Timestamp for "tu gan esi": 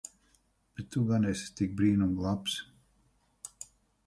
0.95-1.51